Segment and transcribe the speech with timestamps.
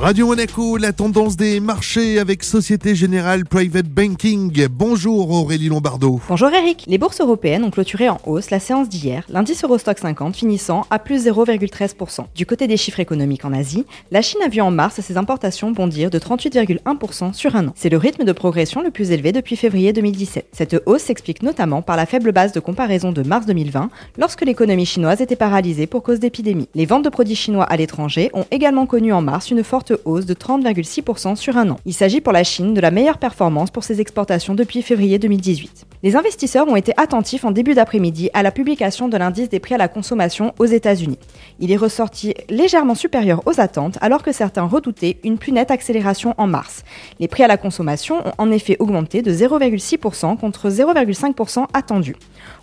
[0.00, 4.68] Radio Monaco, la tendance des marchés avec Société Générale Private Banking.
[4.70, 6.20] Bonjour Aurélie Lombardo.
[6.28, 6.84] Bonjour Eric.
[6.86, 11.00] Les bourses européennes ont clôturé en hausse la séance d'hier, l'indice Eurostock 50 finissant à
[11.00, 12.26] plus 0,13%.
[12.36, 15.72] Du côté des chiffres économiques en Asie, la Chine a vu en mars ses importations
[15.72, 17.72] bondir de 38,1% sur un an.
[17.74, 20.46] C'est le rythme de progression le plus élevé depuis février 2017.
[20.52, 24.86] Cette hausse s'explique notamment par la faible base de comparaison de mars 2020, lorsque l'économie
[24.86, 26.68] chinoise était paralysée pour cause d'épidémie.
[26.76, 30.26] Les ventes de produits chinois à l'étranger ont également connu en mars une forte hausse
[30.26, 31.76] de 30,6% sur un an.
[31.86, 35.86] Il s'agit pour la Chine de la meilleure performance pour ses exportations depuis février 2018.
[36.02, 39.74] Les investisseurs ont été attentifs en début d'après-midi à la publication de l'indice des prix
[39.74, 41.18] à la consommation aux États-Unis.
[41.58, 46.34] Il est ressorti légèrement supérieur aux attentes alors que certains redoutaient une plus nette accélération
[46.38, 46.84] en mars.
[47.18, 52.14] Les prix à la consommation ont en effet augmenté de 0,6% contre 0,5% attendu.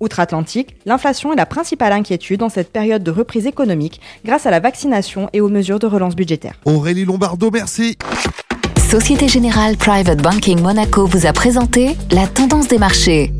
[0.00, 4.60] Outre-Atlantique, l'inflation est la principale inquiétude dans cette période de reprise économique grâce à la
[4.60, 6.54] vaccination et aux mesures de relance budgétaire.
[7.08, 7.96] Lombardo, merci.
[8.90, 13.32] Société Générale Private Banking Monaco vous a présenté la tendance des marchés.